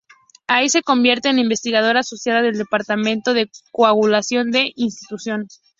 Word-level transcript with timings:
Ahí 0.47 0.67
se 0.69 0.81
convierte 0.81 1.29
en 1.29 1.37
Investigadora 1.37 1.99
Asociada 1.99 2.41
del 2.41 2.57
Departamento 2.57 3.35
de 3.35 3.51
Coagulación 3.71 4.49
de 4.49 4.61
esa 4.61 4.69
institución. 4.77 5.47